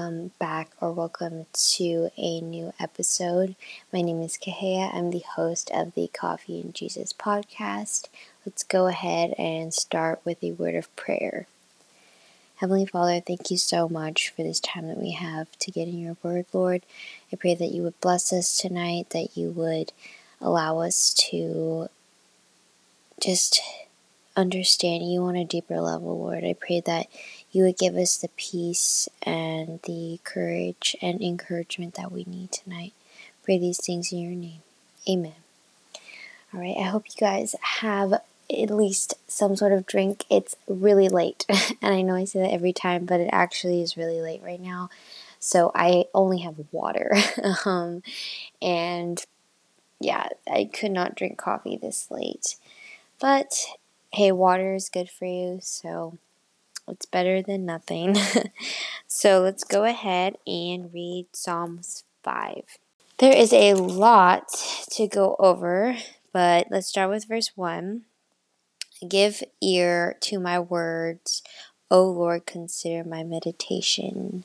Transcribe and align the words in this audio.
Welcome 0.00 0.30
back 0.38 0.70
or 0.80 0.92
welcome 0.92 1.44
to 1.52 2.10
a 2.16 2.40
new 2.40 2.72
episode. 2.80 3.54
My 3.92 4.00
name 4.00 4.22
is 4.22 4.38
Kahea. 4.38 4.94
I'm 4.94 5.10
the 5.10 5.22
host 5.36 5.70
of 5.74 5.92
the 5.94 6.08
Coffee 6.08 6.58
and 6.62 6.74
Jesus 6.74 7.12
podcast. 7.12 8.08
Let's 8.46 8.62
go 8.62 8.86
ahead 8.86 9.34
and 9.36 9.74
start 9.74 10.22
with 10.24 10.42
a 10.42 10.52
word 10.52 10.74
of 10.74 10.94
prayer. 10.96 11.48
Heavenly 12.56 12.86
Father, 12.86 13.20
thank 13.20 13.50
you 13.50 13.58
so 13.58 13.90
much 13.90 14.30
for 14.30 14.42
this 14.42 14.58
time 14.58 14.88
that 14.88 14.96
we 14.96 15.10
have 15.10 15.50
to 15.58 15.70
get 15.70 15.86
in 15.86 15.98
your 15.98 16.16
word, 16.22 16.46
Lord. 16.54 16.82
I 17.30 17.36
pray 17.36 17.54
that 17.54 17.70
you 17.70 17.82
would 17.82 18.00
bless 18.00 18.32
us 18.32 18.56
tonight, 18.56 19.10
that 19.10 19.36
you 19.36 19.50
would 19.50 19.92
allow 20.40 20.78
us 20.78 21.12
to 21.30 21.90
just 23.20 23.60
understand 24.34 25.12
you 25.12 25.24
on 25.24 25.36
a 25.36 25.44
deeper 25.44 25.78
level, 25.78 26.18
Lord. 26.18 26.42
I 26.42 26.54
pray 26.54 26.80
that 26.80 27.06
you 27.52 27.64
would 27.64 27.78
give 27.78 27.96
us 27.96 28.16
the 28.16 28.28
peace 28.36 29.08
and 29.22 29.80
the 29.82 30.20
courage 30.24 30.96
and 31.02 31.20
encouragement 31.20 31.94
that 31.94 32.12
we 32.12 32.24
need 32.24 32.52
tonight. 32.52 32.92
Pray 33.42 33.58
these 33.58 33.84
things 33.84 34.12
in 34.12 34.18
your 34.20 34.34
name. 34.34 34.62
Amen. 35.08 35.34
All 36.52 36.60
right, 36.60 36.76
I 36.78 36.82
hope 36.82 37.06
you 37.08 37.16
guys 37.18 37.54
have 37.60 38.12
at 38.12 38.70
least 38.70 39.14
some 39.28 39.56
sort 39.56 39.72
of 39.72 39.86
drink. 39.86 40.24
It's 40.30 40.56
really 40.68 41.08
late, 41.08 41.46
and 41.82 41.94
I 41.94 42.02
know 42.02 42.14
I 42.14 42.24
say 42.24 42.40
that 42.40 42.52
every 42.52 42.72
time, 42.72 43.04
but 43.04 43.20
it 43.20 43.30
actually 43.32 43.82
is 43.82 43.96
really 43.96 44.20
late 44.20 44.42
right 44.42 44.60
now. 44.60 44.90
So 45.38 45.72
I 45.74 46.04
only 46.12 46.38
have 46.38 46.56
water. 46.70 47.16
um, 47.64 48.02
and 48.60 49.24
yeah, 50.00 50.28
I 50.50 50.64
could 50.72 50.90
not 50.90 51.14
drink 51.14 51.38
coffee 51.38 51.76
this 51.76 52.10
late. 52.10 52.56
But 53.20 53.64
hey, 54.12 54.32
water 54.32 54.74
is 54.74 54.88
good 54.88 55.10
for 55.10 55.24
you, 55.26 55.60
so 55.62 56.18
it's 56.90 57.06
better 57.06 57.42
than 57.42 57.64
nothing. 57.64 58.16
so 59.06 59.40
let's 59.40 59.64
go 59.64 59.84
ahead 59.84 60.36
and 60.46 60.92
read 60.92 61.26
Psalms 61.32 62.04
5. 62.22 62.62
There 63.18 63.36
is 63.36 63.52
a 63.52 63.74
lot 63.74 64.48
to 64.92 65.06
go 65.06 65.36
over, 65.38 65.96
but 66.32 66.68
let's 66.70 66.86
start 66.86 67.10
with 67.10 67.28
verse 67.28 67.52
1. 67.54 68.02
Give 69.08 69.42
ear 69.60 70.16
to 70.20 70.38
my 70.38 70.58
words, 70.58 71.42
O 71.90 72.04
Lord, 72.04 72.46
consider 72.46 73.02
my 73.02 73.24
meditation. 73.24 74.44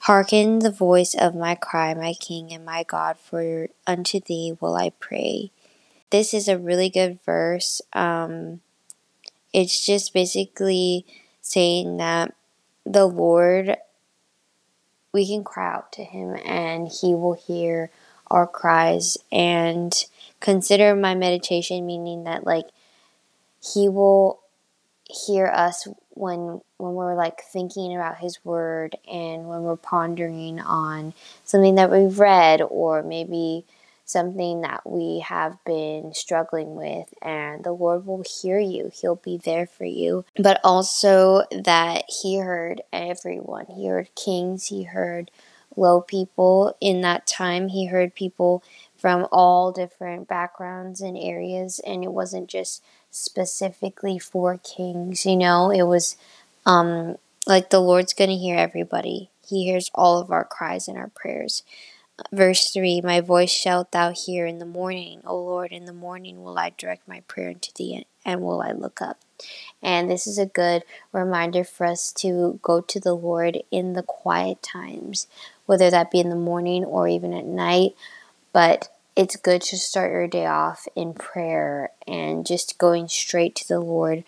Hearken 0.00 0.58
the 0.58 0.70
voice 0.72 1.14
of 1.14 1.34
my 1.34 1.54
cry, 1.54 1.94
my 1.94 2.14
King 2.14 2.52
and 2.52 2.64
my 2.64 2.82
God, 2.82 3.16
for 3.18 3.68
unto 3.86 4.18
thee 4.18 4.56
will 4.60 4.74
I 4.74 4.90
pray. 4.90 5.52
This 6.10 6.34
is 6.34 6.48
a 6.48 6.58
really 6.58 6.90
good 6.90 7.20
verse. 7.24 7.80
Um, 7.92 8.60
it's 9.52 9.84
just 9.84 10.14
basically 10.14 11.06
saying 11.40 11.98
that 11.98 12.34
the 12.84 13.06
Lord, 13.06 13.76
we 15.12 15.26
can 15.26 15.44
cry 15.44 15.74
out 15.74 15.92
to 15.92 16.04
Him 16.04 16.36
and 16.44 16.88
He 16.88 17.14
will 17.14 17.34
hear 17.34 17.90
our 18.28 18.46
cries. 18.46 19.18
And 19.30 19.92
consider 20.40 20.94
my 20.94 21.14
meditation, 21.14 21.86
meaning 21.86 22.24
that 22.24 22.44
like 22.46 22.66
He 23.62 23.88
will 23.88 24.40
hear 25.26 25.46
us 25.46 25.86
when 26.10 26.60
when 26.78 26.94
we're 26.94 27.14
like 27.14 27.42
thinking 27.42 27.94
about 27.94 28.18
his 28.18 28.44
word 28.44 28.96
and 29.10 29.46
when 29.48 29.62
we're 29.62 29.76
pondering 29.76 30.60
on 30.60 31.14
something 31.44 31.74
that 31.76 31.90
we've 31.90 32.18
read 32.18 32.60
or 32.62 33.02
maybe 33.02 33.64
something 34.12 34.60
that 34.60 34.82
we 34.84 35.20
have 35.20 35.56
been 35.64 36.12
struggling 36.14 36.74
with, 36.74 37.12
and 37.22 37.64
the 37.64 37.72
Lord 37.72 38.06
will 38.06 38.24
hear 38.42 38.58
you. 38.58 38.90
He'll 38.92 39.16
be 39.16 39.38
there 39.38 39.66
for 39.66 39.84
you. 39.84 40.24
But 40.36 40.60
also 40.62 41.44
that 41.50 42.04
He 42.08 42.38
heard 42.38 42.82
everyone. 42.92 43.66
He 43.66 43.86
heard 43.86 44.14
kings, 44.14 44.66
He 44.66 44.84
heard 44.84 45.30
low 45.76 46.02
people 46.02 46.76
in 46.80 47.00
that 47.00 47.26
time. 47.26 47.68
He 47.68 47.86
heard 47.86 48.14
people 48.14 48.62
from 48.96 49.26
all 49.32 49.72
different 49.72 50.28
backgrounds 50.28 51.00
and 51.00 51.18
areas, 51.18 51.80
and 51.84 52.04
it 52.04 52.12
wasn't 52.12 52.48
just 52.48 52.82
specifically 53.10 54.18
for 54.18 54.58
kings, 54.58 55.26
you 55.26 55.36
know, 55.36 55.70
it 55.70 55.82
was 55.82 56.16
um, 56.66 57.16
like 57.46 57.70
the 57.70 57.80
Lord's 57.80 58.14
to 58.14 58.26
hear 58.26 58.56
everybody. 58.56 59.30
He 59.46 59.64
hears 59.64 59.90
all 59.94 60.18
of 60.18 60.30
our 60.30 60.44
cries 60.44 60.88
and 60.88 60.96
our 60.96 61.08
prayers. 61.08 61.62
Verse 62.30 62.70
3 62.70 63.00
My 63.00 63.20
voice 63.20 63.50
shalt 63.50 63.92
thou 63.92 64.12
hear 64.12 64.46
in 64.46 64.58
the 64.58 64.66
morning. 64.66 65.22
O 65.26 65.36
Lord, 65.36 65.72
in 65.72 65.86
the 65.86 65.92
morning 65.92 66.42
will 66.42 66.58
I 66.58 66.72
direct 66.76 67.08
my 67.08 67.20
prayer 67.20 67.48
unto 67.48 67.70
thee, 67.76 68.06
and 68.24 68.42
will 68.42 68.60
I 68.60 68.72
look 68.72 69.00
up. 69.00 69.18
And 69.82 70.10
this 70.10 70.26
is 70.26 70.38
a 70.38 70.46
good 70.46 70.84
reminder 71.12 71.64
for 71.64 71.86
us 71.86 72.12
to 72.14 72.60
go 72.62 72.80
to 72.80 73.00
the 73.00 73.14
Lord 73.14 73.62
in 73.70 73.94
the 73.94 74.02
quiet 74.02 74.62
times, 74.62 75.26
whether 75.66 75.90
that 75.90 76.10
be 76.10 76.20
in 76.20 76.28
the 76.30 76.36
morning 76.36 76.84
or 76.84 77.08
even 77.08 77.32
at 77.32 77.46
night. 77.46 77.94
But 78.52 78.88
it's 79.16 79.36
good 79.36 79.62
to 79.62 79.78
start 79.78 80.12
your 80.12 80.28
day 80.28 80.46
off 80.46 80.86
in 80.94 81.14
prayer 81.14 81.90
and 82.06 82.46
just 82.46 82.78
going 82.78 83.08
straight 83.08 83.54
to 83.56 83.68
the 83.68 83.80
Lord. 83.80 84.24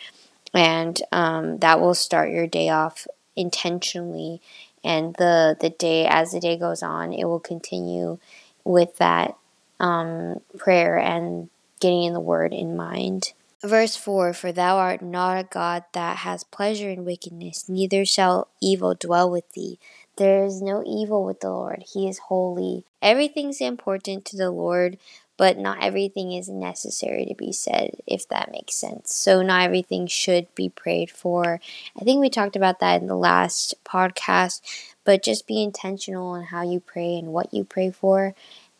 And 0.52 1.00
um, 1.12 1.58
that 1.58 1.80
will 1.80 1.94
start 1.94 2.30
your 2.30 2.46
day 2.46 2.68
off 2.68 3.06
intentionally 3.36 4.40
and 4.84 5.14
the 5.16 5.56
the 5.60 5.70
day 5.70 6.06
as 6.06 6.32
the 6.32 6.40
day 6.40 6.56
goes 6.56 6.82
on 6.82 7.12
it 7.12 7.24
will 7.24 7.40
continue 7.40 8.18
with 8.64 8.96
that 8.98 9.36
um, 9.80 10.40
prayer 10.56 10.98
and 10.98 11.48
getting 11.80 12.04
in 12.04 12.12
the 12.14 12.20
word 12.20 12.52
in 12.52 12.76
mind. 12.76 13.32
Verse 13.62 13.96
4 13.96 14.34
for 14.34 14.52
thou 14.52 14.76
art 14.76 15.00
not 15.02 15.38
a 15.38 15.44
god 15.44 15.84
that 15.92 16.18
has 16.18 16.44
pleasure 16.44 16.90
in 16.90 17.04
wickedness 17.04 17.68
neither 17.68 18.04
shall 18.04 18.48
evil 18.60 18.94
dwell 18.94 19.30
with 19.30 19.50
thee. 19.52 19.78
There 20.16 20.44
is 20.44 20.62
no 20.62 20.84
evil 20.86 21.24
with 21.24 21.40
the 21.40 21.50
lord. 21.50 21.84
He 21.92 22.08
is 22.08 22.18
holy. 22.28 22.84
Everything's 23.02 23.60
important 23.60 24.24
to 24.26 24.36
the 24.36 24.50
lord 24.50 24.98
but 25.36 25.58
not 25.58 25.82
everything 25.82 26.32
is 26.32 26.48
necessary 26.48 27.26
to 27.26 27.34
be 27.34 27.52
said, 27.52 27.96
if 28.06 28.28
that 28.28 28.52
makes 28.52 28.74
sense. 28.74 29.14
So, 29.14 29.42
not 29.42 29.62
everything 29.62 30.06
should 30.06 30.52
be 30.54 30.68
prayed 30.68 31.10
for. 31.10 31.60
I 32.00 32.04
think 32.04 32.20
we 32.20 32.30
talked 32.30 32.56
about 32.56 32.80
that 32.80 33.00
in 33.00 33.08
the 33.08 33.16
last 33.16 33.74
podcast, 33.84 34.60
but 35.04 35.24
just 35.24 35.46
be 35.46 35.62
intentional 35.62 36.28
on 36.28 36.44
how 36.44 36.62
you 36.62 36.80
pray 36.80 37.16
and 37.16 37.28
what 37.28 37.52
you 37.52 37.64
pray 37.64 37.90
for, 37.90 38.34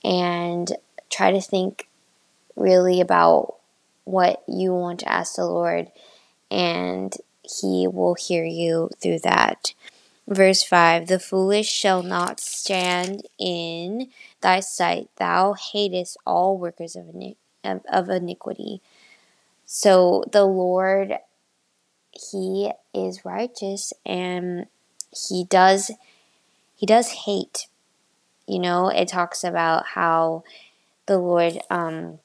and 0.05 0.73
try 1.11 1.33
to 1.33 1.41
think 1.41 1.89
really 2.57 3.01
about 3.01 3.57
what 4.05 4.43
you 4.47 4.73
want 4.73 5.01
to 5.01 5.11
ask 5.11 5.37
the 5.37 5.47
Lord, 5.47 5.91
and 6.51 7.15
He 7.43 7.87
will 7.89 8.15
hear 8.15 8.45
you 8.45 8.91
through 9.01 9.21
that. 9.21 9.75
Verse 10.27 10.63
5 10.63 11.07
The 11.07 11.19
foolish 11.19 11.71
shall 11.71 12.03
not 12.03 12.41
stand 12.41 13.27
in 13.39 14.09
thy 14.41 14.61
sight. 14.61 15.09
Thou 15.17 15.55
hatest 15.55 16.17
all 16.27 16.57
workers 16.57 16.97
of, 16.97 17.07
of 17.91 18.09
iniquity. 18.09 18.81
So 19.67 20.25
the 20.33 20.45
Lord, 20.45 21.19
He 22.13 22.71
is 22.95 23.25
righteous 23.25 23.93
and 24.07 24.67
He 25.29 25.45
does 25.45 25.91
He 26.75 26.87
does 26.87 27.11
hate. 27.11 27.69
You 28.47 28.59
know, 28.59 28.89
it 28.89 29.09
talks 29.09 29.45
about 29.45 29.87
how 29.87 30.45
the 31.07 31.19
Lord 31.19 31.59
um, 31.71 32.19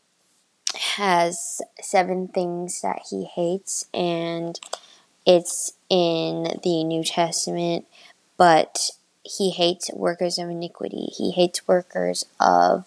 has 0.97 1.61
seven 1.81 2.27
things 2.27 2.81
that 2.81 3.01
He 3.09 3.25
hates, 3.25 3.85
and 3.93 4.59
it's 5.25 5.73
in 5.89 6.59
the 6.63 6.83
New 6.83 7.03
Testament, 7.03 7.85
but 8.37 8.91
he 9.23 9.51
hates 9.51 9.91
workers 9.93 10.37
of 10.37 10.49
iniquity. 10.49 11.07
He 11.15 11.31
hates 11.31 11.67
workers 11.67 12.25
of 12.39 12.85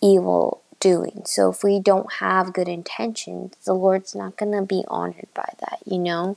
evil 0.00 0.62
doing. 0.80 1.22
So 1.24 1.50
if 1.50 1.62
we 1.62 1.80
don't 1.80 2.14
have 2.14 2.52
good 2.52 2.68
intentions, 2.68 3.54
the 3.64 3.74
Lord's 3.74 4.14
not 4.14 4.36
going 4.36 4.52
to 4.52 4.62
be 4.62 4.84
honored 4.88 5.28
by 5.34 5.52
that, 5.60 5.80
you 5.84 5.98
know? 5.98 6.36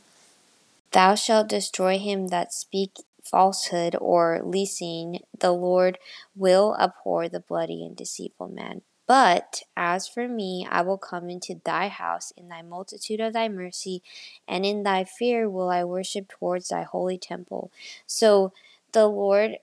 Thou 0.92 1.16
shalt 1.16 1.48
destroy 1.48 1.98
him 2.00 2.28
that 2.28 2.54
speak 2.54 2.92
falsehood 3.24 3.96
or 4.00 4.42
leasing. 4.44 5.20
The 5.40 5.52
Lord 5.52 5.98
will 6.36 6.76
abhor 6.80 7.30
the 7.30 7.40
bloody 7.40 7.86
and 7.86 7.96
deceitful 7.96 8.50
man. 8.50 8.82
But 9.12 9.64
as 9.76 10.08
for 10.08 10.26
me, 10.26 10.66
I 10.72 10.84
will 10.84 10.98
come 10.98 11.30
into 11.30 11.60
thy 11.66 11.90
house 11.90 12.32
in 12.38 12.48
thy 12.48 12.62
multitude 12.62 13.20
of 13.20 13.34
thy 13.34 13.50
mercy, 13.50 14.02
and 14.48 14.66
in 14.66 14.84
thy 14.84 15.04
fear 15.04 15.50
will 15.50 15.70
I 15.70 15.84
worship 15.84 16.30
towards 16.30 16.70
thy 16.70 16.84
holy 16.84 17.18
temple. 17.18 17.74
So 18.08 18.54
the 18.94 19.08
Lord 19.08 19.58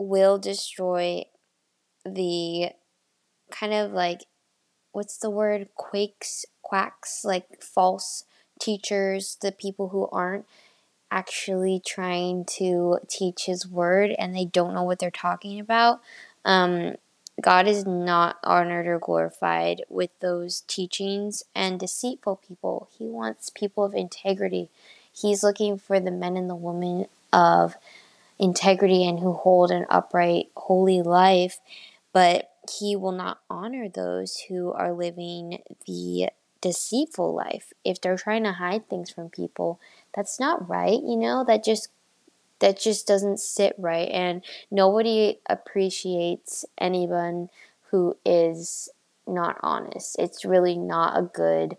will 0.00 0.38
destroy 0.38 1.26
the 2.04 2.70
kind 3.52 3.72
of 3.72 3.92
like, 3.92 4.24
what's 4.90 5.16
the 5.16 5.30
word? 5.30 5.68
Quakes, 5.76 6.44
quacks, 6.62 7.24
like 7.24 7.62
false 7.62 8.24
teachers, 8.60 9.38
the 9.42 9.52
people 9.52 9.90
who 9.90 10.08
aren't 10.10 10.44
actually 11.08 11.80
trying 11.86 12.44
to 12.56 12.98
teach 13.08 13.46
his 13.46 13.64
word 13.64 14.10
and 14.18 14.34
they 14.34 14.44
don't 14.44 14.74
know 14.74 14.82
what 14.82 14.98
they're 14.98 15.12
talking 15.12 15.60
about. 15.60 16.00
Um, 16.44 16.96
God 17.40 17.66
is 17.66 17.84
not 17.86 18.38
honored 18.42 18.86
or 18.86 18.98
glorified 18.98 19.82
with 19.88 20.10
those 20.20 20.62
teachings 20.66 21.42
and 21.54 21.78
deceitful 21.78 22.40
people. 22.46 22.88
He 22.98 23.06
wants 23.06 23.50
people 23.50 23.84
of 23.84 23.94
integrity. 23.94 24.70
He's 25.12 25.42
looking 25.42 25.78
for 25.78 26.00
the 26.00 26.10
men 26.10 26.36
and 26.36 26.48
the 26.48 26.54
women 26.54 27.06
of 27.32 27.76
integrity 28.38 29.06
and 29.06 29.20
who 29.20 29.32
hold 29.32 29.70
an 29.70 29.86
upright, 29.90 30.50
holy 30.56 31.02
life, 31.02 31.58
but 32.12 32.50
he 32.78 32.96
will 32.96 33.12
not 33.12 33.40
honor 33.48 33.88
those 33.88 34.44
who 34.48 34.72
are 34.72 34.92
living 34.92 35.62
the 35.86 36.30
deceitful 36.60 37.34
life. 37.34 37.72
If 37.84 38.00
they're 38.00 38.16
trying 38.16 38.44
to 38.44 38.52
hide 38.52 38.88
things 38.88 39.10
from 39.10 39.30
people, 39.30 39.78
that's 40.14 40.40
not 40.40 40.68
right, 40.68 41.00
you 41.02 41.16
know? 41.16 41.44
That 41.44 41.64
just 41.64 41.88
that 42.60 42.80
just 42.80 43.06
doesn't 43.06 43.40
sit 43.40 43.74
right 43.78 44.08
and 44.10 44.42
nobody 44.70 45.38
appreciates 45.48 46.64
anyone 46.78 47.50
who 47.90 48.16
is 48.24 48.88
not 49.26 49.58
honest. 49.62 50.16
It's 50.18 50.44
really 50.44 50.76
not 50.76 51.18
a 51.18 51.22
good 51.22 51.76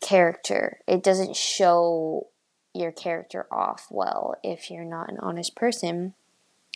character. 0.00 0.80
It 0.86 1.02
doesn't 1.02 1.36
show 1.36 2.28
your 2.74 2.92
character 2.92 3.46
off 3.50 3.88
well 3.90 4.36
if 4.44 4.70
you're 4.70 4.84
not 4.84 5.10
an 5.10 5.18
honest 5.20 5.56
person. 5.56 6.14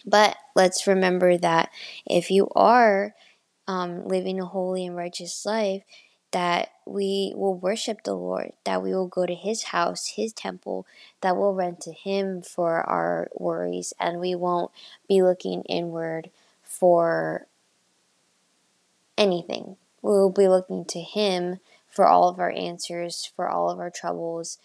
But 0.04 0.36
let's 0.56 0.86
remember 0.86 1.36
that 1.38 1.70
if 2.06 2.30
you 2.30 2.48
are 2.56 3.14
um, 3.68 4.06
living 4.08 4.40
a 4.40 4.46
holy 4.46 4.86
and 4.86 4.96
righteous 4.96 5.46
life, 5.46 5.82
that 6.32 6.72
we 6.84 7.32
will 7.36 7.54
worship 7.54 8.02
the 8.02 8.14
Lord, 8.14 8.52
that 8.64 8.82
we 8.82 8.92
will 8.92 9.06
go 9.06 9.26
to 9.26 9.34
His 9.34 9.64
house, 9.64 10.14
His 10.16 10.32
temple, 10.32 10.86
that 11.20 11.36
we'll 11.36 11.54
run 11.54 11.76
to 11.82 11.92
Him 11.92 12.42
for 12.42 12.80
our 12.80 13.28
worries, 13.34 13.92
and 14.00 14.18
we 14.18 14.34
won't 14.34 14.70
be 15.08 15.22
looking 15.22 15.62
inward 15.62 16.30
for 16.62 17.46
anything. 19.16 19.76
We'll 20.00 20.30
be 20.30 20.48
looking 20.48 20.84
to 20.86 21.00
Him 21.00 21.60
for 21.88 22.06
all 22.06 22.28
of 22.28 22.40
our 22.40 22.50
answers, 22.50 23.30
for 23.36 23.48
all 23.48 23.70
of 23.70 23.78
our 23.78 23.90
troubles, 23.90 24.58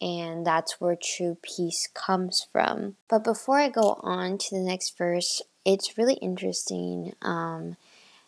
and 0.00 0.46
that's 0.46 0.80
where 0.80 0.96
true 0.96 1.36
peace 1.42 1.88
comes 1.92 2.46
from. 2.52 2.96
But 3.08 3.24
before 3.24 3.58
I 3.58 3.68
go 3.68 3.98
on 4.02 4.38
to 4.38 4.54
the 4.54 4.62
next 4.62 4.96
verse, 4.96 5.42
it's 5.64 5.98
really 5.98 6.14
interesting 6.14 7.14
um, 7.20 7.76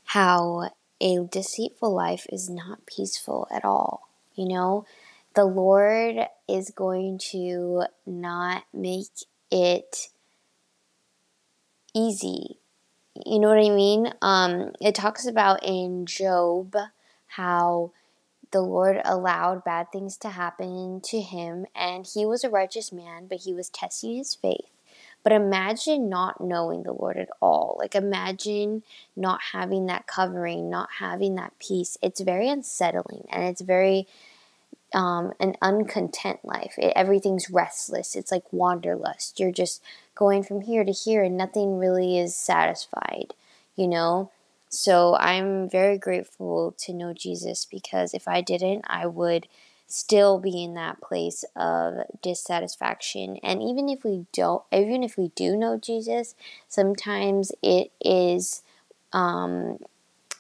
how 0.07 0.71
a 1.01 1.25
deceitful 1.31 1.93
life 1.93 2.27
is 2.31 2.51
not 2.51 2.87
peaceful 2.87 3.49
at 3.51 3.65
all. 3.65 4.09
You 4.35 4.49
know, 4.49 4.87
the 5.35 5.45
Lord 5.45 6.17
is 6.49 6.71
going 6.71 7.19
to 7.31 7.85
not 8.07 8.65
make 8.73 9.09
it 9.51 10.09
easy. 11.95 12.59
You 13.27 13.39
know 13.39 13.49
what 13.49 13.65
I 13.65 13.75
mean? 13.75 14.13
Um, 14.23 14.73
it 14.81 14.95
talks 14.95 15.27
about 15.27 15.65
in 15.65 16.07
Job 16.07 16.77
how 17.27 17.93
the 18.53 18.61
Lord 18.61 19.01
allowed 19.05 19.65
bad 19.65 19.93
things 19.93 20.17
to 20.19 20.31
happen 20.31 21.01
to 21.05 21.21
him, 21.21 21.67
and 21.75 22.07
he 22.07 22.27
was 22.27 22.43
a 22.43 22.51
righteous 22.51 22.93
man, 22.93 23.27
but 23.29 23.41
he 23.41 23.53
was 23.53 23.69
testing 23.69 24.17
his 24.17 24.35
faith. 24.35 24.71
But 25.23 25.33
imagine 25.33 26.09
not 26.09 26.41
knowing 26.41 26.83
the 26.83 26.93
Lord 26.93 27.17
at 27.17 27.29
all. 27.41 27.77
Like, 27.79 27.95
imagine 27.95 28.83
not 29.15 29.41
having 29.53 29.87
that 29.87 30.07
covering, 30.07 30.71
not 30.71 30.89
having 30.99 31.35
that 31.35 31.53
peace. 31.59 31.99
It's 32.03 32.21
very 32.21 32.49
unsettling 32.49 33.27
and 33.31 33.45
it's 33.45 33.61
very 33.61 34.07
um, 34.95 35.33
an 35.39 35.57
uncontent 35.63 36.45
life. 36.45 36.75
It, 36.79 36.93
everything's 36.97 37.51
restless. 37.51 38.17
It's 38.17 38.33
like 38.33 38.53
wanderlust. 38.53 39.39
You're 39.39 39.53
just 39.53 39.83
going 40.15 40.43
from 40.43 40.63
here 40.63 40.85
to 40.85 40.93
here 40.93 41.23
and 41.23 41.37
nothing 41.37 41.79
really 41.79 42.19
is 42.19 42.37
satisfied, 42.37 43.35
you 43.77 43.87
know? 43.87 44.31
So 44.69 45.17
I'm 45.17 45.69
very 45.69 45.99
grateful 45.99 46.75
to 46.79 46.93
know 46.93 47.13
Jesus 47.13 47.65
because 47.65 48.15
if 48.15 48.29
I 48.29 48.41
didn't, 48.41 48.85
I 48.89 49.07
would 49.07 49.49
still 49.91 50.39
be 50.39 50.63
in 50.63 50.75
that 50.75 51.01
place 51.01 51.45
of 51.57 51.95
dissatisfaction. 52.23 53.39
And 53.43 53.61
even 53.61 53.89
if 53.89 54.05
we 54.05 54.27
don't, 54.33 54.63
even 54.73 55.03
if 55.03 55.17
we 55.19 55.29
do 55.35 55.57
know 55.57 55.79
Jesus, 55.79 56.37
sometimes 56.69 57.51
it 57.63 57.91
is, 58.01 58.63
um, 59.13 59.79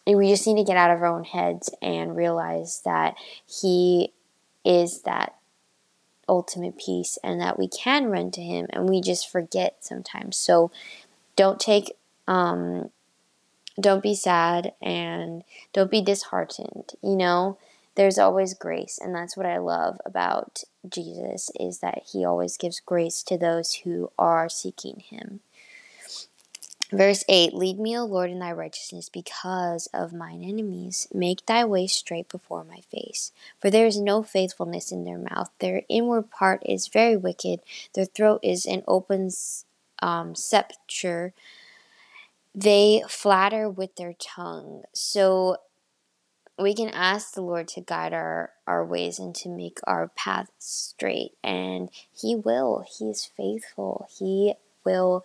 we 0.06 0.28
just 0.28 0.46
need 0.46 0.56
to 0.56 0.64
get 0.64 0.76
out 0.76 0.92
of 0.92 1.02
our 1.02 1.06
own 1.06 1.24
heads 1.24 1.68
and 1.82 2.16
realize 2.16 2.82
that 2.84 3.16
He 3.44 4.12
is 4.64 5.02
that 5.02 5.34
ultimate 6.28 6.78
peace 6.78 7.18
and 7.24 7.40
that 7.40 7.58
we 7.58 7.66
can 7.66 8.06
run 8.06 8.30
to 8.30 8.40
Him 8.40 8.66
and 8.70 8.88
we 8.88 9.00
just 9.00 9.30
forget 9.30 9.78
sometimes. 9.80 10.36
So 10.36 10.70
don't 11.34 11.58
take, 11.58 11.96
um, 12.28 12.90
don't 13.80 14.02
be 14.02 14.14
sad 14.14 14.74
and 14.80 15.42
don't 15.72 15.90
be 15.90 16.02
disheartened, 16.02 16.92
you 17.02 17.16
know? 17.16 17.58
There's 17.96 18.18
always 18.18 18.54
grace 18.54 18.98
and 19.00 19.14
that's 19.14 19.36
what 19.36 19.46
i 19.46 19.58
love 19.58 19.98
about 20.04 20.64
jesus 20.88 21.50
is 21.58 21.80
that 21.80 22.02
he 22.12 22.24
always 22.24 22.56
gives 22.56 22.80
grace 22.80 23.22
to 23.22 23.36
those 23.36 23.74
who 23.84 24.10
are 24.18 24.48
seeking 24.48 25.00
him. 25.00 25.40
Verse 26.92 27.22
8 27.28 27.54
lead 27.54 27.78
me 27.78 27.96
o 27.96 28.04
lord 28.04 28.30
in 28.30 28.40
thy 28.40 28.50
righteousness 28.50 29.08
because 29.08 29.86
of 29.94 30.12
mine 30.12 30.42
enemies. 30.42 31.06
Make 31.14 31.46
thy 31.46 31.64
way 31.64 31.86
straight 31.86 32.28
before 32.28 32.64
my 32.64 32.80
face. 32.90 33.30
For 33.60 33.70
there 33.70 33.86
is 33.86 34.00
no 34.00 34.24
faithfulness 34.24 34.90
in 34.90 35.04
their 35.04 35.18
mouth. 35.18 35.50
Their 35.60 35.82
inward 35.88 36.30
part 36.30 36.62
is 36.66 36.88
very 36.88 37.16
wicked. 37.16 37.60
Their 37.94 38.06
throat 38.06 38.40
is 38.42 38.66
an 38.66 38.82
open 38.88 39.30
um, 40.02 40.34
they 42.52 43.02
flatter 43.08 43.68
with 43.70 43.94
their 43.94 44.14
tongue. 44.14 44.82
So 44.92 45.58
we 46.60 46.74
can 46.74 46.90
ask 46.90 47.34
the 47.34 47.40
Lord 47.40 47.68
to 47.68 47.80
guide 47.80 48.12
our, 48.12 48.50
our 48.66 48.84
ways 48.84 49.18
and 49.18 49.34
to 49.36 49.48
make 49.48 49.78
our 49.84 50.08
path 50.08 50.50
straight. 50.58 51.32
And 51.42 51.90
He 52.12 52.34
will. 52.36 52.84
He 52.98 53.06
is 53.06 53.30
faithful. 53.36 54.06
He 54.18 54.54
will 54.84 55.24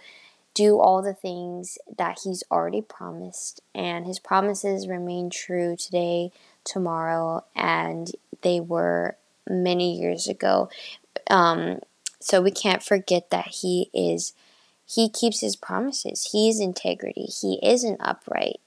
do 0.54 0.80
all 0.80 1.02
the 1.02 1.14
things 1.14 1.78
that 1.98 2.20
He's 2.24 2.44
already 2.50 2.82
promised. 2.82 3.62
And 3.74 4.06
His 4.06 4.20
promises 4.20 4.88
remain 4.88 5.30
true 5.30 5.76
today, 5.76 6.32
tomorrow, 6.64 7.44
and 7.56 8.12
they 8.42 8.60
were 8.60 9.18
many 9.50 10.00
years 10.00 10.28
ago. 10.28 10.70
Um, 11.30 11.80
so 12.20 12.42
we 12.42 12.52
can't 12.52 12.84
forget 12.84 13.30
that 13.30 13.48
He 13.48 13.90
is. 13.94 14.34
He 14.88 15.10
keeps 15.10 15.42
his 15.42 15.56
promises. 15.56 16.30
He 16.32 16.48
is 16.48 16.60
integrity. 16.60 17.24
He 17.26 17.60
is 17.64 17.84
an 17.84 17.98
upright 18.00 18.60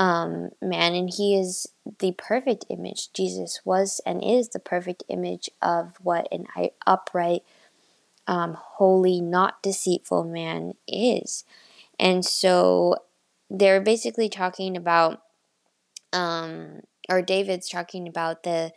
um, 0.00 0.48
man, 0.62 0.94
and 0.94 1.10
he 1.10 1.38
is 1.38 1.66
the 1.98 2.12
perfect 2.12 2.64
image. 2.70 3.12
Jesus 3.12 3.60
was 3.66 4.00
and 4.06 4.24
is 4.24 4.48
the 4.48 4.58
perfect 4.58 5.04
image 5.10 5.50
of 5.60 5.92
what 6.02 6.26
an 6.32 6.46
upright, 6.86 7.42
um, 8.26 8.54
holy, 8.58 9.20
not 9.20 9.62
deceitful 9.62 10.24
man 10.24 10.72
is. 10.88 11.44
And 11.98 12.24
so 12.24 12.96
they're 13.50 13.82
basically 13.82 14.30
talking 14.30 14.74
about, 14.74 15.20
um, 16.14 16.80
or 17.10 17.20
David's 17.20 17.68
talking 17.68 18.08
about 18.08 18.42
the 18.42 18.72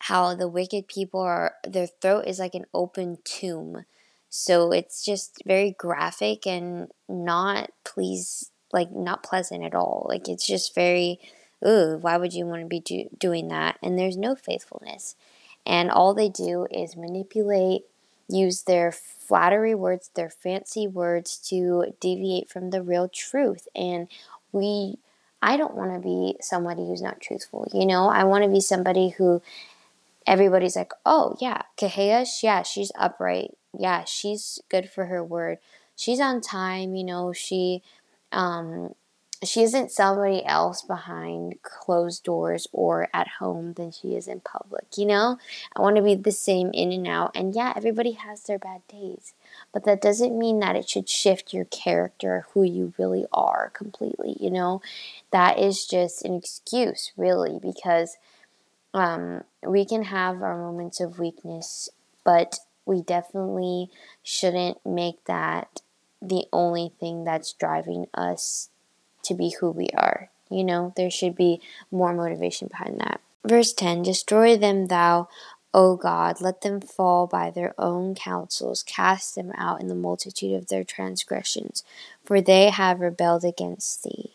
how 0.00 0.34
the 0.34 0.48
wicked 0.48 0.86
people 0.86 1.20
are 1.20 1.54
their 1.66 1.86
throat 1.86 2.26
is 2.28 2.38
like 2.38 2.54
an 2.54 2.66
open 2.72 3.18
tomb. 3.24 3.84
So 4.28 4.70
it's 4.72 5.04
just 5.04 5.42
very 5.46 5.74
graphic 5.78 6.46
and 6.46 6.90
not 7.08 7.70
please 7.84 8.50
like 8.74 8.90
not 8.90 9.22
pleasant 9.22 9.64
at 9.64 9.74
all. 9.74 10.04
Like 10.08 10.28
it's 10.28 10.46
just 10.46 10.74
very, 10.74 11.18
ooh, 11.66 11.96
why 12.00 12.18
would 12.18 12.34
you 12.34 12.44
want 12.44 12.60
to 12.62 12.66
be 12.68 12.80
do- 12.80 13.08
doing 13.16 13.48
that? 13.48 13.78
And 13.82 13.98
there's 13.98 14.16
no 14.16 14.34
faithfulness. 14.34 15.16
And 15.64 15.90
all 15.90 16.12
they 16.12 16.28
do 16.28 16.66
is 16.70 16.96
manipulate, 16.96 17.84
use 18.28 18.62
their 18.62 18.92
flattery 18.92 19.74
words, 19.74 20.10
their 20.14 20.28
fancy 20.28 20.86
words 20.86 21.38
to 21.48 21.94
deviate 22.00 22.50
from 22.50 22.70
the 22.70 22.82
real 22.82 23.08
truth. 23.08 23.66
And 23.74 24.08
we, 24.52 24.98
I 25.40 25.56
don't 25.56 25.74
want 25.74 25.94
to 25.94 26.00
be 26.00 26.36
somebody 26.42 26.86
who's 26.86 27.00
not 27.00 27.20
truthful. 27.20 27.68
You 27.72 27.86
know, 27.86 28.08
I 28.08 28.24
want 28.24 28.44
to 28.44 28.50
be 28.50 28.60
somebody 28.60 29.10
who 29.10 29.40
everybody's 30.26 30.76
like, 30.76 30.92
oh, 31.06 31.36
yeah, 31.40 31.62
Kahea, 31.78 32.26
yeah, 32.42 32.62
she's 32.62 32.92
upright. 32.98 33.56
Yeah, 33.78 34.04
she's 34.04 34.60
good 34.68 34.90
for 34.90 35.06
her 35.06 35.22
word. 35.22 35.58
She's 35.96 36.20
on 36.20 36.40
time, 36.40 36.96
you 36.96 37.04
know, 37.04 37.32
she 37.32 37.82
um, 38.34 38.94
she 39.42 39.62
isn't 39.62 39.90
somebody 39.90 40.44
else 40.44 40.82
behind 40.82 41.60
closed 41.62 42.24
doors 42.24 42.66
or 42.72 43.08
at 43.12 43.28
home 43.38 43.74
than 43.74 43.90
she 43.92 44.14
is 44.14 44.26
in 44.26 44.40
public. 44.40 44.84
You 44.96 45.06
know, 45.06 45.38
I 45.76 45.80
want 45.80 45.96
to 45.96 46.02
be 46.02 46.14
the 46.14 46.32
same 46.32 46.70
in 46.72 46.92
and 46.92 47.06
out. 47.06 47.32
And 47.34 47.54
yeah, 47.54 47.72
everybody 47.76 48.12
has 48.12 48.44
their 48.44 48.58
bad 48.58 48.82
days, 48.88 49.34
but 49.72 49.84
that 49.84 50.00
doesn't 50.00 50.38
mean 50.38 50.60
that 50.60 50.76
it 50.76 50.88
should 50.88 51.08
shift 51.08 51.52
your 51.52 51.66
character, 51.66 52.46
who 52.52 52.62
you 52.62 52.94
really 52.98 53.26
are 53.32 53.70
completely. 53.74 54.36
You 54.40 54.50
know, 54.50 54.82
that 55.30 55.58
is 55.58 55.86
just 55.86 56.24
an 56.24 56.34
excuse, 56.34 57.12
really, 57.16 57.58
because 57.60 58.16
um, 58.92 59.44
we 59.66 59.84
can 59.84 60.04
have 60.04 60.42
our 60.42 60.56
moments 60.56 61.00
of 61.00 61.18
weakness, 61.18 61.88
but 62.24 62.60
we 62.86 63.02
definitely 63.02 63.90
shouldn't 64.22 64.84
make 64.86 65.24
that 65.24 65.80
the 66.28 66.46
only 66.52 66.92
thing 67.00 67.24
that's 67.24 67.52
driving 67.52 68.06
us 68.14 68.70
to 69.24 69.34
be 69.34 69.56
who 69.60 69.70
we 69.70 69.88
are. 69.96 70.30
You 70.50 70.64
know, 70.64 70.92
there 70.96 71.10
should 71.10 71.34
be 71.34 71.60
more 71.90 72.14
motivation 72.14 72.68
behind 72.68 73.00
that. 73.00 73.20
Verse 73.44 73.72
10 73.72 74.02
Destroy 74.02 74.56
them, 74.56 74.86
thou, 74.86 75.28
O 75.72 75.96
God, 75.96 76.40
let 76.40 76.60
them 76.60 76.80
fall 76.80 77.26
by 77.26 77.50
their 77.50 77.74
own 77.78 78.14
counsels, 78.14 78.82
cast 78.84 79.34
them 79.34 79.52
out 79.56 79.80
in 79.80 79.88
the 79.88 79.94
multitude 79.94 80.54
of 80.54 80.68
their 80.68 80.84
transgressions, 80.84 81.82
for 82.24 82.40
they 82.40 82.70
have 82.70 83.00
rebelled 83.00 83.44
against 83.44 84.04
thee. 84.04 84.34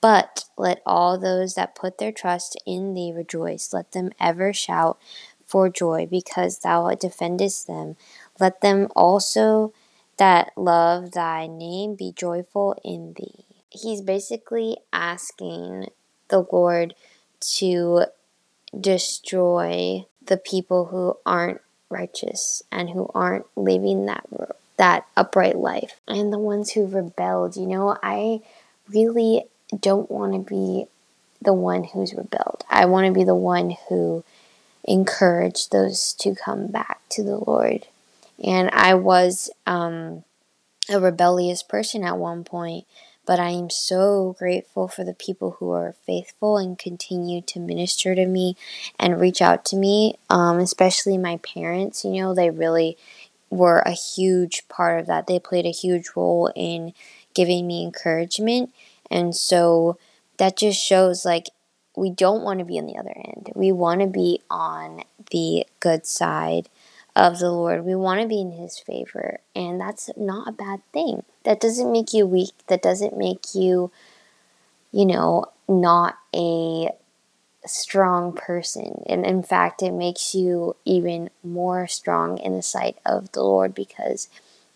But 0.00 0.44
let 0.56 0.82
all 0.86 1.18
those 1.18 1.54
that 1.54 1.74
put 1.74 1.98
their 1.98 2.12
trust 2.12 2.56
in 2.64 2.94
thee 2.94 3.12
rejoice. 3.12 3.72
Let 3.72 3.92
them 3.92 4.12
ever 4.20 4.52
shout 4.52 4.98
for 5.44 5.68
joy, 5.68 6.06
because 6.08 6.58
thou 6.58 6.88
defendest 6.94 7.66
them. 7.66 7.96
Let 8.38 8.60
them 8.60 8.88
also 8.94 9.72
that 10.16 10.52
love 10.56 11.12
thy 11.12 11.46
name 11.46 11.94
be 11.94 12.12
joyful 12.14 12.76
in 12.84 13.14
thee. 13.14 13.44
He's 13.70 14.00
basically 14.00 14.78
asking 14.92 15.88
the 16.28 16.46
Lord 16.50 16.94
to 17.58 18.06
destroy 18.78 20.06
the 20.24 20.36
people 20.36 20.86
who 20.86 21.16
aren't 21.24 21.60
righteous 21.88 22.62
and 22.72 22.90
who 22.90 23.10
aren't 23.14 23.46
living 23.56 24.06
that 24.06 24.26
that 24.76 25.06
upright 25.16 25.56
life 25.56 26.00
and 26.06 26.32
the 26.32 26.38
ones 26.38 26.72
who 26.72 26.86
rebelled. 26.86 27.56
You 27.56 27.66
know 27.66 27.96
i 28.02 28.40
really 28.88 29.44
don't 29.78 30.10
want 30.10 30.32
to 30.32 30.38
be 30.38 30.86
the 31.42 31.52
one 31.52 31.84
who's 31.84 32.14
rebelled. 32.14 32.64
I 32.70 32.86
want 32.86 33.06
to 33.06 33.12
be 33.12 33.24
the 33.24 33.34
one 33.34 33.76
who 33.88 34.24
encouraged 34.84 35.72
those 35.72 36.12
to 36.14 36.34
come 36.34 36.68
back 36.68 37.00
to 37.08 37.22
the 37.22 37.36
lord 37.36 37.86
and 38.42 38.70
i 38.72 38.94
was 38.94 39.50
um, 39.66 40.24
a 40.90 41.00
rebellious 41.00 41.62
person 41.62 42.04
at 42.04 42.18
one 42.18 42.44
point 42.44 42.86
but 43.26 43.40
I 43.40 43.50
am 43.50 43.68
so 43.70 44.36
grateful 44.38 44.86
for 44.86 45.02
the 45.02 45.12
people 45.12 45.56
who 45.58 45.72
are 45.72 45.96
faithful 46.06 46.56
and 46.56 46.78
continue 46.78 47.42
to 47.42 47.58
minister 47.58 48.14
to 48.14 48.24
me 48.24 48.56
and 49.00 49.20
reach 49.20 49.42
out 49.42 49.64
to 49.66 49.76
me, 49.76 50.14
um, 50.30 50.58
especially 50.60 51.18
my 51.18 51.38
parents. 51.38 52.04
You 52.04 52.22
know, 52.22 52.34
they 52.34 52.50
really 52.50 52.96
were 53.50 53.80
a 53.80 53.90
huge 53.90 54.68
part 54.68 55.00
of 55.00 55.06
that. 55.08 55.26
They 55.26 55.40
played 55.40 55.66
a 55.66 55.70
huge 55.72 56.10
role 56.14 56.52
in 56.54 56.92
giving 57.34 57.66
me 57.66 57.82
encouragement. 57.82 58.72
And 59.10 59.34
so 59.34 59.98
that 60.38 60.56
just 60.56 60.80
shows 60.80 61.24
like 61.24 61.46
we 61.96 62.10
don't 62.10 62.42
want 62.42 62.60
to 62.60 62.64
be 62.64 62.78
on 62.78 62.86
the 62.86 62.96
other 62.96 63.14
end. 63.16 63.50
We 63.56 63.72
want 63.72 64.02
to 64.02 64.06
be 64.06 64.40
on 64.50 65.02
the 65.32 65.66
good 65.80 66.06
side 66.06 66.68
of 67.16 67.38
the 67.38 67.50
Lord. 67.50 67.84
We 67.84 67.96
want 67.96 68.20
to 68.20 68.28
be 68.28 68.40
in 68.40 68.52
His 68.52 68.78
favor, 68.78 69.40
and 69.56 69.80
that's 69.80 70.10
not 70.16 70.48
a 70.48 70.52
bad 70.52 70.82
thing. 70.92 71.24
That 71.44 71.60
doesn't 71.60 71.90
make 71.90 72.12
you 72.12 72.26
weak. 72.26 72.52
That 72.68 72.82
doesn't 72.82 73.16
make 73.16 73.54
you, 73.54 73.90
you 74.92 75.06
know, 75.06 75.46
not 75.66 76.18
a 76.34 76.90
strong 77.64 78.32
person. 78.32 79.02
And 79.06 79.24
in 79.26 79.42
fact, 79.42 79.82
it 79.82 79.92
makes 79.92 80.34
you 80.34 80.76
even 80.84 81.30
more 81.42 81.86
strong 81.86 82.38
in 82.38 82.56
the 82.56 82.62
sight 82.62 82.98
of 83.06 83.32
the 83.32 83.42
Lord 83.42 83.74
because 83.74 84.28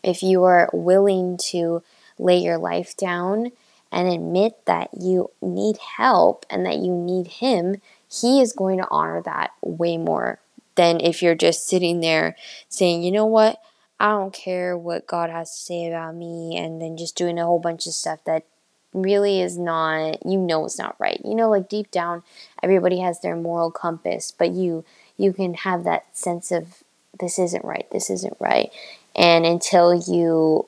if 0.02 0.23
you 0.23 0.44
are 0.44 0.70
willing 0.73 1.38
to 1.50 1.82
lay 2.18 2.38
your 2.38 2.59
life 2.59 2.97
down 2.97 3.52
and 3.92 4.09
admit 4.09 4.64
that 4.66 4.88
you 4.99 5.30
need 5.42 5.76
help 5.99 6.47
and 6.49 6.64
that 6.64 6.78
you 6.78 6.92
need 6.94 7.26
Him, 7.26 7.82
He 8.11 8.40
is 8.40 8.54
going 8.54 8.78
to 8.78 8.88
honor 8.90 9.23
that 9.23 9.52
way 9.62 9.99
more 9.99 10.40
than 10.76 11.00
if 11.00 11.22
you're 11.22 11.34
just 11.34 11.66
sitting 11.66 12.00
there 12.00 12.36
saying, 12.68 13.02
you 13.02 13.12
know 13.12 13.26
what, 13.26 13.60
I 13.98 14.10
don't 14.10 14.32
care 14.32 14.78
what 14.78 15.06
God 15.06 15.30
has 15.30 15.50
to 15.54 15.60
say 15.60 15.86
about 15.86 16.14
me, 16.14 16.56
and 16.56 16.80
then 16.80 16.96
just 16.96 17.16
doing 17.16 17.38
a 17.38 17.44
whole 17.44 17.58
bunch 17.58 17.86
of 17.86 17.92
stuff 17.92 18.20
that 18.24 18.44
really 18.92 19.40
is 19.40 19.58
not, 19.58 20.24
you 20.26 20.38
know, 20.38 20.64
it's 20.64 20.78
not 20.78 20.96
right. 20.98 21.20
You 21.24 21.34
know, 21.34 21.50
like 21.50 21.68
deep 21.68 21.90
down, 21.90 22.22
everybody 22.62 23.00
has 23.00 23.20
their 23.20 23.36
moral 23.36 23.70
compass, 23.70 24.32
but 24.36 24.50
you 24.52 24.84
you 25.16 25.32
can 25.32 25.52
have 25.54 25.84
that 25.84 26.16
sense 26.16 26.50
of 26.50 26.82
this 27.18 27.38
isn't 27.38 27.64
right, 27.64 27.86
this 27.92 28.08
isn't 28.08 28.36
right, 28.40 28.70
and 29.14 29.44
until 29.44 29.94
you 29.94 30.66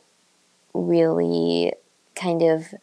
really 0.75 1.73
kind 2.14 2.42
of 2.42 2.75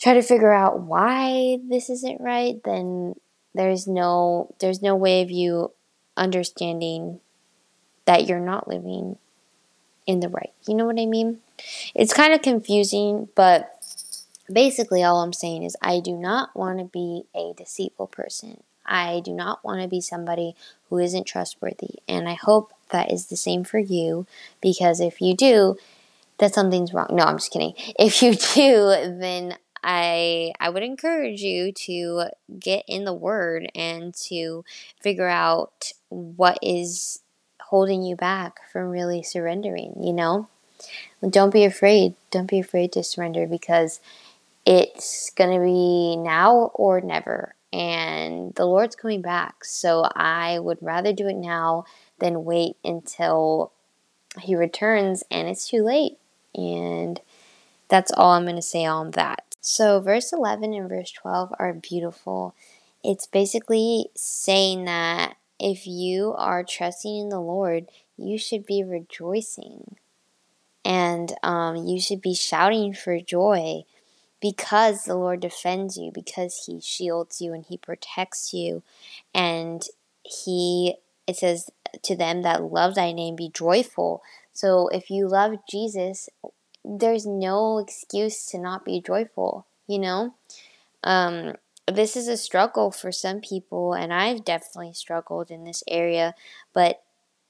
try 0.00 0.14
to 0.14 0.22
figure 0.22 0.52
out 0.52 0.80
why 0.80 1.58
this 1.68 1.90
isn't 1.90 2.20
right, 2.20 2.62
then 2.64 3.14
there's 3.54 3.86
no 3.86 4.54
there's 4.60 4.80
no 4.80 4.94
way 4.94 5.22
of 5.22 5.30
you 5.30 5.72
understanding 6.20 7.20
that 8.04 8.26
you're 8.26 8.38
not 8.38 8.68
living 8.68 9.16
in 10.06 10.20
the 10.20 10.28
right. 10.28 10.52
You 10.68 10.74
know 10.74 10.86
what 10.86 11.00
I 11.00 11.06
mean? 11.06 11.40
It's 11.94 12.12
kind 12.12 12.32
of 12.32 12.42
confusing, 12.42 13.28
but 13.34 13.82
basically, 14.52 15.02
all 15.02 15.22
I'm 15.22 15.32
saying 15.32 15.64
is 15.64 15.76
I 15.82 16.00
do 16.00 16.12
not 16.16 16.54
want 16.54 16.78
to 16.78 16.84
be 16.84 17.24
a 17.34 17.52
deceitful 17.56 18.08
person. 18.08 18.62
I 18.86 19.20
do 19.24 19.32
not 19.32 19.64
want 19.64 19.82
to 19.82 19.88
be 19.88 20.00
somebody 20.00 20.56
who 20.88 20.98
isn't 20.98 21.24
trustworthy. 21.26 21.96
And 22.08 22.28
I 22.28 22.34
hope 22.34 22.72
that 22.90 23.12
is 23.12 23.26
the 23.26 23.36
same 23.36 23.62
for 23.62 23.78
you 23.78 24.26
because 24.60 25.00
if 25.00 25.20
you 25.20 25.34
do, 25.34 25.76
that 26.38 26.54
something's 26.54 26.92
wrong. 26.92 27.08
No, 27.10 27.24
I'm 27.24 27.36
just 27.38 27.52
kidding. 27.52 27.74
If 27.98 28.22
you 28.22 28.34
do, 28.34 29.16
then 29.18 29.56
I 29.82 30.52
I 30.58 30.70
would 30.70 30.82
encourage 30.82 31.42
you 31.42 31.72
to 31.72 32.24
get 32.58 32.84
in 32.88 33.04
the 33.04 33.14
word 33.14 33.70
and 33.74 34.14
to 34.28 34.64
figure 35.00 35.28
out 35.28 35.92
what 36.10 36.58
is 36.62 37.20
holding 37.60 38.02
you 38.02 38.16
back 38.16 38.60
from 38.70 38.90
really 38.90 39.22
surrendering, 39.22 39.94
you 40.00 40.12
know? 40.12 40.48
Don't 41.28 41.52
be 41.52 41.64
afraid. 41.64 42.14
Don't 42.30 42.48
be 42.48 42.60
afraid 42.60 42.92
to 42.92 43.02
surrender 43.02 43.46
because 43.46 44.00
it's 44.66 45.30
going 45.30 45.50
to 45.50 45.64
be 45.64 46.16
now 46.16 46.70
or 46.74 47.00
never. 47.00 47.54
And 47.72 48.54
the 48.54 48.64
Lord's 48.64 48.96
coming 48.96 49.22
back. 49.22 49.64
So 49.64 50.08
I 50.14 50.58
would 50.58 50.78
rather 50.80 51.12
do 51.12 51.28
it 51.28 51.36
now 51.36 51.84
than 52.18 52.44
wait 52.44 52.76
until 52.84 53.72
He 54.40 54.56
returns 54.56 55.22
and 55.30 55.48
it's 55.48 55.68
too 55.68 55.82
late. 55.82 56.18
And 56.54 57.20
that's 57.88 58.12
all 58.12 58.32
I'm 58.32 58.44
going 58.44 58.56
to 58.56 58.62
say 58.62 58.84
on 58.84 59.12
that. 59.12 59.44
So, 59.60 60.00
verse 60.00 60.32
11 60.32 60.72
and 60.72 60.88
verse 60.88 61.10
12 61.10 61.54
are 61.58 61.74
beautiful. 61.74 62.54
It's 63.04 63.26
basically 63.26 64.06
saying 64.14 64.86
that 64.86 65.36
if 65.60 65.86
you 65.86 66.34
are 66.36 66.64
trusting 66.64 67.16
in 67.16 67.28
the 67.28 67.40
Lord, 67.40 67.88
you 68.16 68.38
should 68.38 68.66
be 68.66 68.82
rejoicing. 68.82 69.96
And 70.84 71.32
um, 71.42 71.76
you 71.76 72.00
should 72.00 72.22
be 72.22 72.34
shouting 72.34 72.94
for 72.94 73.20
joy 73.20 73.82
because 74.40 75.04
the 75.04 75.14
Lord 75.14 75.40
defends 75.40 75.98
you, 75.98 76.10
because 76.10 76.64
He 76.66 76.80
shields 76.80 77.40
you 77.40 77.52
and 77.52 77.64
He 77.68 77.76
protects 77.76 78.54
you. 78.54 78.82
And 79.34 79.84
He, 80.22 80.94
it 81.26 81.36
says, 81.36 81.70
to 82.02 82.16
them 82.16 82.42
that 82.42 82.62
love 82.62 82.94
thy 82.94 83.12
name, 83.12 83.36
be 83.36 83.50
joyful. 83.52 84.22
So 84.52 84.88
if 84.88 85.10
you 85.10 85.28
love 85.28 85.58
Jesus, 85.68 86.30
there's 86.84 87.26
no 87.26 87.78
excuse 87.78 88.46
to 88.46 88.58
not 88.58 88.84
be 88.84 89.00
joyful, 89.00 89.66
you 89.86 89.98
know? 89.98 90.34
Um, 91.04 91.54
this 91.90 92.16
is 92.16 92.28
a 92.28 92.36
struggle 92.36 92.90
for 92.90 93.12
some 93.12 93.40
people, 93.40 93.94
and 93.94 94.12
I've 94.12 94.44
definitely 94.44 94.92
struggled 94.92 95.50
in 95.50 95.64
this 95.64 95.82
area, 95.88 96.34
but 96.72 97.02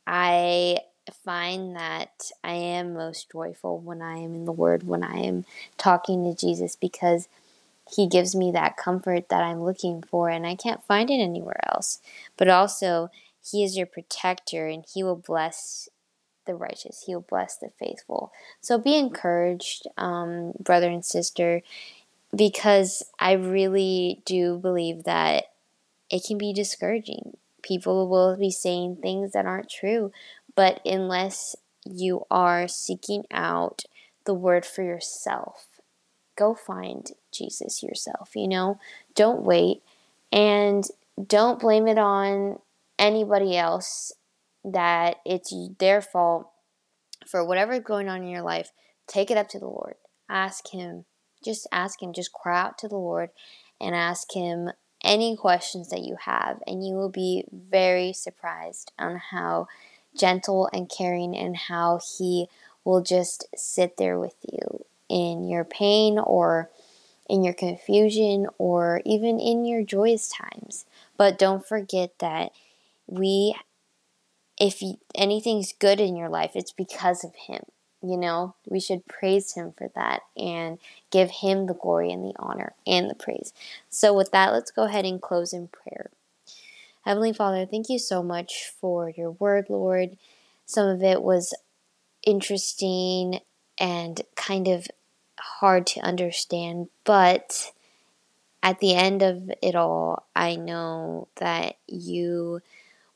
I 0.07 0.81
find 1.25 1.77
that 1.77 2.31
I 2.45 2.53
am 2.53 2.95
most 2.95 3.31
joyful 3.33 3.79
when 3.79 4.03
I 4.03 4.19
am 4.19 4.35
in 4.35 4.45
the 4.45 4.53
Word, 4.53 4.85
when 4.85 5.03
I 5.03 5.19
am 5.21 5.45
talking 5.79 6.25
to 6.25 6.35
Jesus, 6.35 6.77
because 6.77 7.29
He 7.91 8.07
gives 8.07 8.35
me 8.35 8.51
that 8.53 8.77
comfort 8.77 9.29
that 9.29 9.43
I'm 9.43 9.63
looking 9.63 10.03
for, 10.03 10.29
and 10.29 10.47
I 10.47 10.55
can't 10.55 10.85
find 10.85 11.11
it 11.11 11.21
anywhere 11.21 11.61
else. 11.73 12.01
But 12.37 12.49
also, 12.49 13.11
He 13.43 13.65
is 13.65 13.77
your 13.77 13.87
protector, 13.87 14.67
and 14.67 14.85
He 14.93 15.03
will 15.03 15.17
bless 15.17 15.89
the 16.47 16.55
righteous. 16.55 17.05
He 17.07 17.15
will 17.15 17.27
bless 17.29 17.57
the 17.57 17.71
faithful. 17.79 18.33
So 18.61 18.79
be 18.79 18.97
encouraged, 18.97 19.87
um, 19.97 20.53
brother 20.59 20.89
and 20.89 21.05
sister, 21.05 21.63
because 22.35 23.03
I 23.19 23.33
really 23.33 24.23
do 24.25 24.59
believe 24.59 25.05
that 25.05 25.45
it 26.11 26.25
can 26.27 26.39
be 26.39 26.53
discouraging. 26.53 27.37
People 27.63 28.09
will 28.09 28.37
be 28.37 28.51
saying 28.51 28.97
things 28.97 29.33
that 29.33 29.47
aren't 29.47 29.71
true, 29.71 30.13
but 30.55 30.81
unless 30.85 31.57
you 31.85 32.25
are 32.31 32.69
seeking 32.69 33.25
out 33.31 33.85
the 34.25 34.35
word 34.35 34.65
for 34.65 34.83
yourself, 34.83 35.67
go 36.37 36.55
find 36.55 37.11
Jesus 37.33 37.83
yourself, 37.83 38.31
you 38.35 38.49
know? 38.49 38.79
Don't 39.15 39.43
wait 39.43 39.83
and 40.33 40.85
don't 41.27 41.61
blame 41.61 41.87
it 41.87 41.99
on 41.99 42.59
anybody 42.99 43.57
else 43.57 44.13
that 44.65 45.17
it's 45.25 45.55
their 45.79 46.01
fault 46.01 46.51
for 47.27 47.45
whatever's 47.45 47.81
going 47.81 48.09
on 48.09 48.23
in 48.23 48.29
your 48.29 48.43
life, 48.43 48.73
take 49.07 49.31
it 49.31 49.37
up 49.37 49.49
to 49.49 49.59
the 49.59 49.67
Lord. 49.67 49.95
Ask 50.29 50.69
Him. 50.69 51.05
Just 51.43 51.67
ask 51.73 52.03
Him. 52.03 52.13
Just 52.13 52.33
cry 52.33 52.61
out 52.61 52.79
to 52.79 52.89
the 52.89 52.97
Lord 52.97 53.31
and 53.81 53.95
ask 53.95 54.33
Him 54.33 54.71
any 55.03 55.37
questions 55.37 55.89
that 55.89 56.03
you 56.03 56.17
have, 56.25 56.63
and 56.67 56.87
you 56.87 56.95
will 56.95 57.09
be 57.09 57.45
very 57.53 58.13
surprised 58.13 58.93
on 58.99 59.17
how 59.17 59.67
gentle 60.17 60.69
and 60.73 60.91
caring 60.91 61.37
and 61.37 61.57
how 61.57 62.01
He 62.19 62.49
will 62.85 63.03
just 63.03 63.47
sit 63.57 63.97
there 63.97 64.19
with 64.19 64.37
you 64.51 64.85
in 65.09 65.49
your 65.49 65.65
pain 65.65 66.19
or 66.19 66.71
in 67.29 67.45
your 67.45 67.55
confusion 67.55 68.47
or 68.59 69.01
even 69.05 69.39
in 69.39 69.65
your 69.65 69.83
joyous 69.83 70.29
times. 70.29 70.85
But 71.17 71.39
don't 71.39 71.67
forget 71.67 72.19
that 72.19 72.53
we, 73.07 73.55
if 74.59 74.83
anything's 75.15 75.73
good 75.73 76.01
in 76.01 76.17
your 76.17 76.29
life, 76.29 76.53
it's 76.55 76.73
because 76.73 77.25
of 77.25 77.35
Him. 77.35 77.63
You 78.03 78.17
know, 78.17 78.55
we 78.67 78.81
should 78.81 79.07
praise 79.07 79.53
Him 79.53 79.73
for 79.77 79.91
that 79.95 80.23
and 80.37 80.79
give 81.11 81.31
Him 81.31 81.67
the 81.67 81.75
glory 81.75 82.11
and 82.11 82.25
the 82.25 82.35
honor 82.39 82.75
and 82.87 83.11
the 83.11 83.15
praise. 83.15 83.53
So, 83.89 84.15
with 84.15 84.31
that, 84.33 84.53
let's 84.53 84.71
go 84.71 84.85
ahead 84.85 85.05
and 85.05 85.21
close 85.21 85.53
in 85.53 85.69
prayer. 85.69 86.11
Heavenly 87.05 87.33
Father, 87.33 87.67
thank 87.67 87.89
you 87.89 87.99
so 87.99 88.23
much 88.23 88.73
for 88.81 89.11
your 89.11 89.33
word, 89.33 89.67
Lord. 89.69 90.17
Some 90.67 90.89
of 90.89 91.03
it 91.03 91.23
was 91.23 91.55
interesting 92.27 93.41
and 93.79 94.21
kind 94.37 94.69
of 94.69 94.87
hard 95.39 95.87
to 95.89 96.01
understand, 96.01 96.89
but 97.05 97.73
at 98.63 98.81
the 98.81 98.95
end 98.95 99.23
of 99.23 99.51
it 99.63 99.75
all, 99.75 100.27
I 100.37 100.57
know 100.57 101.29
that 101.37 101.77
you 101.87 102.61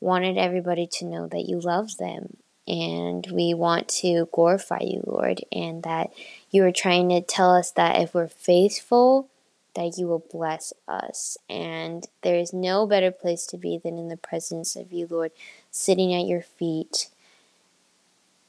wanted 0.01 0.39
everybody 0.39 0.89
to 0.93 1.05
know 1.05 1.27
that 1.29 1.47
you 1.47 1.61
love 1.61 1.97
them. 1.99 2.39
And 2.67 3.27
we 3.31 3.53
want 3.53 3.89
to 4.01 4.29
glorify 4.33 4.81
you, 4.81 5.03
Lord, 5.07 5.43
and 5.53 5.83
that 5.83 6.13
you 6.51 6.65
are 6.65 6.73
trying 6.73 7.11
to 7.11 7.21
tell 7.21 7.55
us 7.55 7.71
that 7.73 8.01
if 8.01 8.15
we're 8.15 8.29
faithful, 8.29 9.29
that 9.75 9.99
you 9.99 10.07
will 10.07 10.25
bless 10.33 10.73
us. 10.89 11.37
And 11.51 12.07
there 12.23 12.37
is 12.37 12.53
no 12.53 12.87
better 12.87 13.11
place 13.11 13.45
to 13.47 13.59
be 13.59 13.77
than 13.77 13.99
in 13.99 14.09
the 14.09 14.17
presence 14.17 14.77
of 14.77 14.93
you, 14.93 15.07
Lord, 15.11 15.33
sitting 15.71 16.15
at 16.15 16.27
your 16.27 16.43
feet 16.43 17.09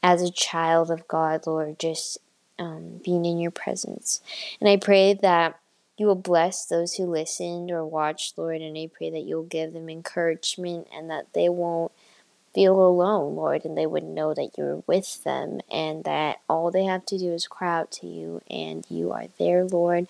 as 0.01 0.21
a 0.21 0.31
child 0.31 0.91
of 0.91 1.07
God, 1.07 1.47
Lord, 1.47 1.79
just 1.79 2.19
um, 2.59 3.01
being 3.03 3.25
in 3.25 3.39
your 3.39 3.51
presence. 3.51 4.21
And 4.61 4.69
I 4.69 4.77
pray 4.77 5.13
that 5.15 5.59
you 5.97 6.05
will 6.05 6.15
bless 6.15 6.65
those 6.65 6.93
who 6.93 7.05
listened 7.05 7.71
or 7.71 7.85
watched, 7.85 8.37
Lord, 8.37 8.61
and 8.61 8.77
I 8.77 8.89
pray 8.93 9.09
that 9.09 9.23
you'll 9.23 9.43
give 9.43 9.73
them 9.73 9.89
encouragement 9.89 10.87
and 10.93 11.09
that 11.09 11.33
they 11.33 11.49
won't 11.49 11.91
feel 12.55 12.79
alone, 12.81 13.35
Lord, 13.35 13.65
and 13.65 13.77
they 13.77 13.85
would 13.85 14.05
know 14.05 14.33
that 14.33 14.57
you're 14.57 14.81
with 14.87 15.23
them 15.25 15.59
and 15.69 16.05
that 16.05 16.39
all 16.49 16.71
they 16.71 16.85
have 16.85 17.05
to 17.07 17.19
do 17.19 17.33
is 17.33 17.47
cry 17.47 17.79
out 17.79 17.91
to 17.91 18.07
you 18.07 18.41
and 18.49 18.85
you 18.89 19.11
are 19.11 19.25
there, 19.37 19.65
Lord, 19.65 20.07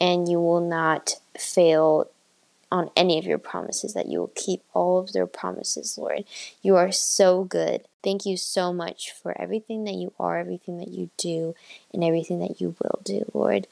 and 0.00 0.26
you 0.26 0.40
will 0.40 0.66
not 0.66 1.16
fail 1.38 2.08
on 2.72 2.90
any 2.96 3.18
of 3.18 3.26
your 3.26 3.38
promises, 3.38 3.92
that 3.94 4.08
you 4.08 4.18
will 4.18 4.32
keep 4.34 4.62
all 4.72 4.98
of 4.98 5.12
their 5.12 5.26
promises, 5.26 5.96
Lord. 5.96 6.24
You 6.62 6.74
are 6.74 6.90
so 6.90 7.44
good. 7.44 7.84
Thank 8.02 8.26
you 8.26 8.36
so 8.36 8.72
much 8.72 9.12
for 9.12 9.40
everything 9.40 9.84
that 9.84 9.94
you 9.94 10.12
are, 10.18 10.38
everything 10.38 10.78
that 10.78 10.88
you 10.88 11.10
do, 11.16 11.54
and 11.92 12.02
everything 12.02 12.40
that 12.40 12.60
you 12.60 12.74
will 12.82 13.00
do, 13.04 13.30
Lord. 13.32 13.68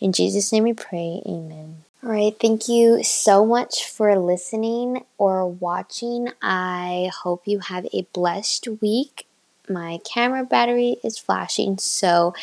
In 0.00 0.12
Jesus' 0.12 0.52
name 0.52 0.64
we 0.64 0.74
pray, 0.74 1.22
amen. 1.26 1.84
All 2.04 2.10
right, 2.10 2.36
thank 2.38 2.68
you 2.68 3.02
so 3.02 3.46
much 3.46 3.86
for 3.86 4.18
listening 4.18 5.04
or 5.16 5.48
watching. 5.48 6.28
I 6.42 7.10
hope 7.22 7.48
you 7.48 7.60
have 7.60 7.86
a 7.94 8.06
blessed 8.12 8.68
week. 8.82 9.26
My 9.70 9.98
camera 10.04 10.44
battery 10.44 10.98
is 11.02 11.16
flashing, 11.16 11.78
so 11.78 12.34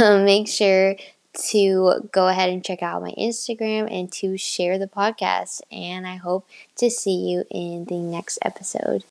um, 0.00 0.24
make 0.24 0.48
sure 0.48 0.96
to 1.50 2.08
go 2.12 2.28
ahead 2.28 2.48
and 2.48 2.64
check 2.64 2.82
out 2.82 3.02
my 3.02 3.12
Instagram 3.18 3.92
and 3.92 4.10
to 4.12 4.38
share 4.38 4.78
the 4.78 4.86
podcast. 4.86 5.60
And 5.70 6.06
I 6.06 6.16
hope 6.16 6.48
to 6.76 6.90
see 6.90 7.30
you 7.30 7.44
in 7.50 7.84
the 7.84 7.98
next 7.98 8.38
episode. 8.40 9.04